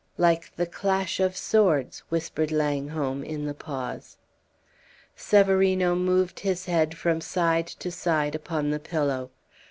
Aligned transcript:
"Like 0.17 0.55
the 0.55 0.65
clash 0.65 1.19
of 1.19 1.37
swords," 1.37 1.99
whispered 2.09 2.51
Langholm, 2.51 3.23
in 3.23 3.45
the 3.45 3.53
pause. 3.53 4.17
Severino 5.15 5.93
moved 5.93 6.39
his 6.39 6.65
head 6.65 6.97
from 6.97 7.21
side 7.21 7.67
to 7.67 7.91
side 7.91 8.33
upon 8.33 8.71
the 8.71 8.79
pillow. 8.79 9.29